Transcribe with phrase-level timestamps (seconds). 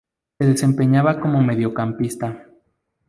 [0.39, 2.47] Se desempeñaba como mediocampista.